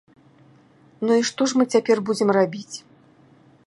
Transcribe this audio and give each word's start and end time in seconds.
Ну, 1.05 1.11
і 1.19 1.27
што 1.31 1.41
ж 1.51 1.61
мы 1.61 1.69
цяпер 1.77 1.97
будзем 2.09 2.29
рабіць? 2.41 2.77